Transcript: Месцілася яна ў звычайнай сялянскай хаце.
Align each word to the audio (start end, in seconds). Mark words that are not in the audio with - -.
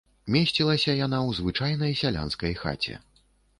Месцілася 0.35 0.95
яна 1.05 1.19
ў 1.27 1.37
звычайнай 1.41 1.95
сялянскай 2.01 2.59
хаце. 2.65 3.01